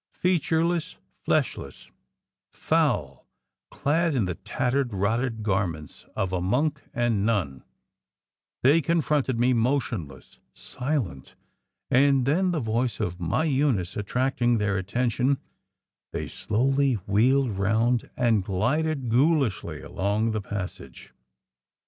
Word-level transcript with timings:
Featureless, 0.13 0.97
fleshless, 1.25 1.91
foul, 2.51 3.27
clad 3.69 4.15
in 4.15 4.25
the 4.25 4.33
tattered, 4.33 4.95
rotted 4.95 5.43
garments 5.43 6.07
of 6.15 6.33
a 6.33 6.41
monk 6.41 6.81
and 6.91 7.23
nun, 7.23 7.63
they 8.63 8.81
confronted 8.81 9.37
me 9.39 9.53
motionless, 9.53 10.39
silent, 10.55 11.35
and 11.91 12.25
then 12.25 12.49
the 12.49 12.59
voice 12.59 12.99
of 12.99 13.19
my 13.19 13.43
Eunice 13.43 13.95
attracting 13.95 14.57
their 14.57 14.75
attention, 14.75 15.37
they 16.13 16.27
slowly 16.27 16.95
wheeled 17.05 17.51
round 17.51 18.09
and 18.17 18.43
glided 18.43 19.07
ghoulishly 19.07 19.81
along 19.83 20.31
the 20.31 20.41
passage. 20.41 21.11